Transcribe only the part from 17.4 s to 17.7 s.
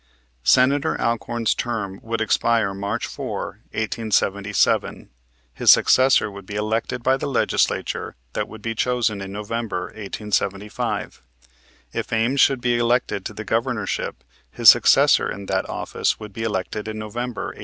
1877.